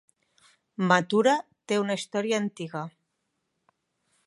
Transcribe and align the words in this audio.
Mathura 0.91 1.35
té 1.71 1.79
una 1.83 1.99
història 2.01 2.41
antiga. 2.45 2.85